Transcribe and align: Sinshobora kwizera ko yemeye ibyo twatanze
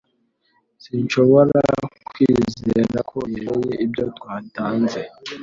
Sinshobora 0.83 1.59
kwizera 2.09 2.97
ko 3.11 3.19
yemeye 3.33 3.73
ibyo 3.85 4.05
twatanze 4.17 5.01